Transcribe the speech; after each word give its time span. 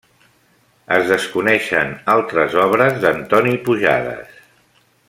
Es 0.95 1.03
desconeixen 1.11 1.93
altres 2.15 2.57
obres 2.65 2.99
d'Antoni 3.05 3.55
Pujades. 3.69 4.43